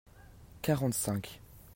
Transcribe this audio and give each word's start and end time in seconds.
quarante 0.63 0.95
cinq. 0.95 1.39